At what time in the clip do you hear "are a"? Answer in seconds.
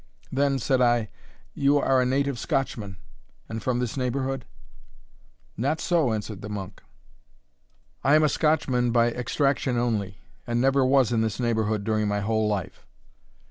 1.77-2.07